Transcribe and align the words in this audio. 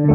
À, 0.00 0.06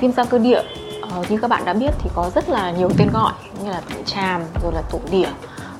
Viêm 0.00 0.12
da 0.12 0.24
cơ 0.24 0.38
địa 0.38 0.62
uh, 1.20 1.30
như 1.30 1.38
các 1.38 1.48
bạn 1.48 1.64
đã 1.64 1.72
biết 1.72 1.90
thì 1.98 2.10
có 2.14 2.30
rất 2.34 2.48
là 2.48 2.70
nhiều 2.70 2.90
tên 2.98 3.08
gọi 3.12 3.32
như 3.64 3.70
là 3.70 3.80
tụ 3.80 3.96
tràm 4.06 4.42
rồi 4.62 4.72
là 4.72 4.82
tụ 4.90 5.00
đỉa 5.10 5.28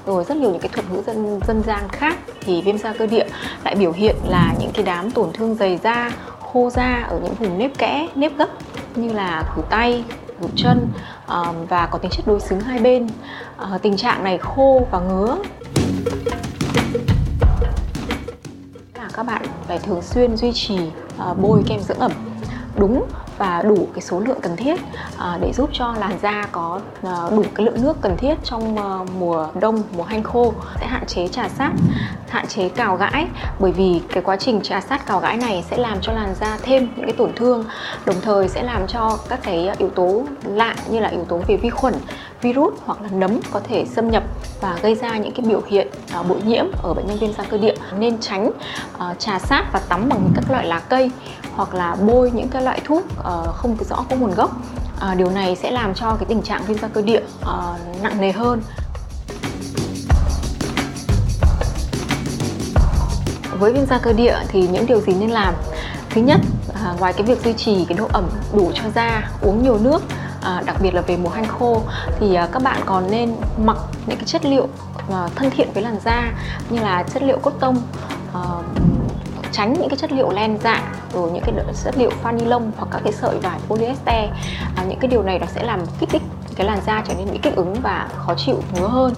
rồi 0.06 0.24
rất 0.24 0.36
nhiều 0.36 0.50
những 0.50 0.60
cái 0.60 0.68
thuật 0.68 0.90
ngữ 0.90 1.02
dân 1.06 1.40
dân 1.46 1.62
gian 1.62 1.88
khác 1.88 2.16
thì 2.40 2.62
viêm 2.62 2.78
da 2.78 2.92
cơ 2.98 3.06
địa 3.06 3.26
lại 3.64 3.74
biểu 3.74 3.92
hiện 3.92 4.16
là 4.28 4.54
những 4.60 4.70
cái 4.74 4.84
đám 4.84 5.10
tổn 5.10 5.32
thương 5.32 5.54
dày 5.54 5.78
da, 5.82 6.10
khô 6.40 6.70
da 6.70 7.06
ở 7.08 7.20
những 7.22 7.34
vùng 7.34 7.58
nếp 7.58 7.78
kẽ, 7.78 8.08
nếp 8.14 8.36
gấp 8.36 8.48
như 8.94 9.12
là 9.12 9.42
khử 9.54 9.62
tay 9.70 10.04
khử 10.40 10.48
chân 10.56 10.88
và 11.68 11.86
có 11.86 11.98
tính 11.98 12.10
chất 12.10 12.26
đối 12.26 12.40
xứng 12.40 12.60
hai 12.60 12.78
bên. 12.78 13.08
Ờ, 13.56 13.78
tình 13.82 13.96
trạng 13.96 14.24
này 14.24 14.38
khô 14.38 14.86
và 14.90 15.00
ngứa. 15.00 15.36
Là 18.94 19.08
các 19.12 19.22
bạn 19.22 19.42
phải 19.68 19.78
thường 19.78 20.02
xuyên 20.02 20.36
duy 20.36 20.52
trì 20.52 20.78
ờ, 21.18 21.34
bôi 21.34 21.62
kem 21.66 21.80
dưỡng 21.80 21.98
ẩm. 21.98 22.12
Đúng 22.76 23.04
và 23.38 23.62
đủ 23.62 23.88
cái 23.94 24.02
số 24.02 24.20
lượng 24.20 24.38
cần 24.42 24.56
thiết 24.56 24.80
à, 25.18 25.38
để 25.40 25.52
giúp 25.52 25.70
cho 25.72 25.94
làn 25.98 26.18
da 26.22 26.46
có 26.52 26.80
à, 27.02 27.16
đủ 27.30 27.44
cái 27.54 27.66
lượng 27.66 27.82
nước 27.82 27.96
cần 28.00 28.16
thiết 28.16 28.34
trong 28.44 28.76
à, 28.76 29.12
mùa 29.18 29.48
đông 29.60 29.82
mùa 29.96 30.04
hanh 30.04 30.22
khô. 30.22 30.52
Sẽ 30.80 30.86
hạn 30.86 31.06
chế 31.06 31.28
trà 31.28 31.48
sát 31.48 31.72
hạn 32.28 32.46
chế 32.46 32.68
cào 32.68 32.96
gãi 32.96 33.26
bởi 33.58 33.72
vì 33.72 34.00
cái 34.12 34.22
quá 34.22 34.36
trình 34.36 34.60
trà 34.62 34.80
sát 34.80 35.06
cào 35.06 35.20
gãi 35.20 35.36
này 35.36 35.64
sẽ 35.70 35.76
làm 35.76 35.98
cho 36.00 36.12
làn 36.12 36.34
da 36.40 36.58
thêm 36.62 36.88
những 36.96 37.04
cái 37.04 37.14
tổn 37.18 37.32
thương 37.36 37.64
đồng 38.06 38.20
thời 38.22 38.48
sẽ 38.48 38.62
làm 38.62 38.86
cho 38.86 39.18
các 39.28 39.40
cái 39.42 39.70
yếu 39.78 39.90
tố 39.90 40.22
lạ 40.44 40.74
như 40.90 41.00
là 41.00 41.08
yếu 41.08 41.24
tố 41.24 41.40
về 41.46 41.56
vi 41.56 41.70
khuẩn 41.70 41.94
virus 42.42 42.74
hoặc 42.84 43.02
là 43.02 43.08
nấm 43.12 43.40
có 43.50 43.60
thể 43.64 43.84
xâm 43.84 44.10
nhập 44.10 44.22
và 44.60 44.78
gây 44.82 44.94
ra 44.94 45.16
những 45.16 45.32
cái 45.32 45.46
biểu 45.46 45.62
hiện 45.66 45.88
uh, 46.20 46.28
bội 46.28 46.42
nhiễm 46.42 46.64
ở 46.82 46.94
bệnh 46.94 47.06
nhân 47.06 47.18
viêm 47.18 47.32
da 47.32 47.44
cơ 47.44 47.58
địa. 47.58 47.74
Nên 47.98 48.20
tránh 48.20 48.46
uh, 48.46 49.18
trà 49.18 49.38
sát 49.38 49.64
và 49.72 49.80
tắm 49.88 50.08
bằng 50.08 50.28
các 50.34 50.50
loại 50.50 50.66
lá 50.66 50.78
cây 50.78 51.10
hoặc 51.54 51.74
là 51.74 51.96
bôi 52.06 52.30
những 52.34 52.48
cái 52.48 52.62
loại 52.62 52.80
thuốc 52.84 53.04
uh, 53.20 53.26
Ờ, 53.32 53.52
không 53.52 53.76
rõ 53.88 54.04
có 54.10 54.16
nguồn 54.16 54.34
gốc. 54.34 54.50
Uh, 54.96 55.16
điều 55.16 55.30
này 55.30 55.56
sẽ 55.56 55.70
làm 55.70 55.94
cho 55.94 56.16
cái 56.16 56.26
tình 56.28 56.42
trạng 56.42 56.64
viêm 56.64 56.78
da 56.78 56.88
cơ 56.88 57.02
địa 57.02 57.22
uh, 57.40 58.02
nặng 58.02 58.20
nề 58.20 58.32
hơn. 58.32 58.62
Với 63.58 63.72
viêm 63.72 63.86
da 63.86 63.98
cơ 63.98 64.12
địa 64.12 64.36
thì 64.48 64.68
những 64.68 64.86
điều 64.86 65.00
gì 65.00 65.14
nên 65.14 65.30
làm? 65.30 65.54
Thứ 66.10 66.20
nhất 66.20 66.40
à, 66.74 66.94
ngoài 66.98 67.12
cái 67.12 67.22
việc 67.22 67.44
duy 67.44 67.52
trì 67.52 67.84
cái 67.84 67.98
độ 67.98 68.08
ẩm 68.12 68.24
đủ 68.52 68.70
cho 68.74 68.82
da 68.94 69.30
uống 69.42 69.62
nhiều 69.62 69.78
nước 69.78 70.02
à, 70.42 70.62
đặc 70.66 70.76
biệt 70.82 70.94
là 70.94 71.00
về 71.00 71.16
mùa 71.16 71.30
hanh 71.30 71.48
khô 71.48 71.82
thì 72.20 72.34
à, 72.34 72.48
các 72.52 72.62
bạn 72.62 72.80
còn 72.86 73.10
nên 73.10 73.34
mặc 73.64 73.76
những 74.06 74.16
cái 74.16 74.26
chất 74.26 74.44
liệu 74.44 74.68
à, 75.12 75.28
thân 75.34 75.50
thiện 75.50 75.72
với 75.74 75.82
làn 75.82 75.96
da 76.04 76.32
như 76.70 76.80
là 76.80 77.04
chất 77.14 77.22
liệu 77.22 77.38
cốt 77.38 77.52
tông 77.60 77.76
à, 78.34 78.40
tránh 79.52 79.72
những 79.72 79.88
cái 79.88 79.98
chất 79.98 80.12
liệu 80.12 80.30
len 80.30 80.58
dạ 80.64 80.82
rồi 81.12 81.30
những 81.30 81.42
cái 81.44 81.54
chất 81.84 81.98
liệu 81.98 82.10
pha 82.10 82.32
ni 82.32 82.44
lông 82.44 82.72
hoặc 82.76 82.88
các 82.90 83.00
cái 83.04 83.12
sợi 83.12 83.38
vải 83.38 83.58
polyester. 83.68 84.30
À, 84.76 84.84
những 84.88 84.98
cái 84.98 85.10
điều 85.10 85.22
này 85.22 85.38
nó 85.38 85.46
sẽ 85.46 85.64
làm 85.64 85.80
kích 86.00 86.08
thích 86.08 86.22
cái 86.56 86.66
làn 86.66 86.78
da 86.86 87.02
trở 87.08 87.14
nên 87.14 87.30
bị 87.32 87.38
kích 87.42 87.56
ứng 87.56 87.74
và 87.74 88.08
khó 88.16 88.34
chịu 88.34 88.62
ngứa 88.74 88.88
hơn. 88.88 89.14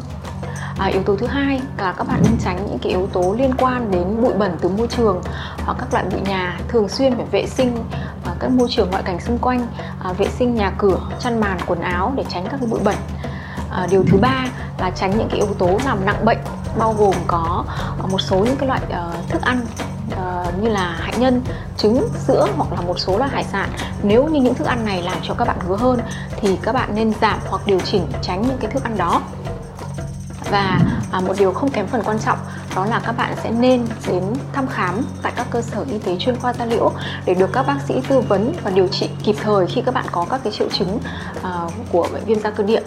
À, 0.78 0.86
yếu 0.86 1.02
tố 1.02 1.16
thứ 1.16 1.26
hai 1.26 1.60
là 1.78 1.92
các 1.92 2.08
bạn 2.08 2.20
nên 2.22 2.38
tránh 2.44 2.56
những 2.56 2.78
cái 2.78 2.92
yếu 2.92 3.06
tố 3.06 3.34
liên 3.38 3.54
quan 3.58 3.90
đến 3.90 4.22
bụi 4.22 4.32
bẩn 4.32 4.56
từ 4.60 4.68
môi 4.68 4.86
trường 4.88 5.22
hoặc 5.64 5.76
các 5.78 5.92
loại 5.92 6.04
bụi 6.12 6.20
nhà 6.20 6.60
thường 6.68 6.88
xuyên 6.88 7.16
phải 7.16 7.26
vệ 7.30 7.46
sinh 7.46 7.76
à, 8.24 8.32
các 8.40 8.50
môi 8.50 8.68
trường 8.70 8.90
ngoại 8.90 9.02
cảnh 9.02 9.20
xung 9.20 9.38
quanh 9.38 9.66
à, 10.04 10.12
vệ 10.12 10.26
sinh 10.26 10.54
nhà 10.54 10.72
cửa 10.78 11.00
chăn 11.20 11.40
màn 11.40 11.58
quần 11.66 11.80
áo 11.80 12.12
để 12.16 12.24
tránh 12.28 12.44
các 12.50 12.56
cái 12.60 12.68
bụi 12.70 12.80
bẩn. 12.84 12.96
À, 13.70 13.86
điều 13.90 14.04
thứ 14.08 14.18
ba 14.18 14.46
là 14.78 14.90
tránh 14.90 15.18
những 15.18 15.28
cái 15.28 15.36
yếu 15.36 15.54
tố 15.58 15.78
làm 15.84 16.06
nặng 16.06 16.24
bệnh 16.24 16.38
bao 16.78 16.94
gồm 16.98 17.14
có 17.26 17.64
một 18.10 18.20
số 18.20 18.36
những 18.36 18.56
cái 18.56 18.68
loại 18.68 18.80
uh, 18.86 19.28
thức 19.28 19.42
ăn 19.42 19.60
uh, 20.12 20.62
như 20.62 20.68
là 20.68 20.96
hạnh 21.00 21.20
nhân 21.20 21.42
trứng 21.76 22.08
sữa 22.26 22.46
hoặc 22.56 22.72
là 22.72 22.80
một 22.80 22.98
số 22.98 23.18
loại 23.18 23.30
hải 23.30 23.44
sản. 23.44 23.68
Nếu 24.02 24.28
như 24.28 24.40
những 24.40 24.54
thức 24.54 24.66
ăn 24.66 24.84
này 24.84 25.02
làm 25.02 25.18
cho 25.22 25.34
các 25.34 25.48
bạn 25.48 25.58
ngứa 25.68 25.76
hơn 25.76 26.00
thì 26.36 26.58
các 26.62 26.72
bạn 26.72 26.94
nên 26.94 27.12
giảm 27.20 27.38
hoặc 27.48 27.62
điều 27.66 27.80
chỉnh 27.80 28.06
tránh 28.22 28.42
những 28.42 28.58
cái 28.60 28.70
thức 28.70 28.84
ăn 28.84 28.96
đó. 28.96 29.22
Và 30.50 30.80
à, 31.12 31.20
một 31.20 31.34
điều 31.38 31.52
không 31.52 31.70
kém 31.70 31.86
phần 31.86 32.02
quan 32.04 32.18
trọng 32.18 32.38
đó 32.76 32.86
là 32.86 33.00
các 33.06 33.12
bạn 33.12 33.34
sẽ 33.42 33.50
nên 33.50 33.86
đến 34.08 34.22
thăm 34.52 34.66
khám 34.66 35.02
tại 35.22 35.32
các 35.36 35.46
cơ 35.50 35.62
sở 35.62 35.84
y 35.90 35.98
tế 35.98 36.16
chuyên 36.18 36.36
khoa 36.40 36.52
da 36.52 36.64
liễu 36.64 36.92
để 37.24 37.34
được 37.34 37.50
các 37.52 37.66
bác 37.66 37.78
sĩ 37.88 37.94
tư 38.08 38.20
vấn 38.20 38.52
và 38.64 38.70
điều 38.70 38.88
trị 38.88 39.10
kịp 39.24 39.36
thời 39.42 39.66
khi 39.66 39.82
các 39.82 39.94
bạn 39.94 40.06
có 40.12 40.26
các 40.30 40.40
cái 40.44 40.52
triệu 40.52 40.68
chứng 40.72 40.98
uh, 41.38 41.72
của 41.92 42.08
bệnh 42.12 42.24
viêm 42.24 42.40
da 42.40 42.50
cơ 42.50 42.64
địa. 42.64 42.80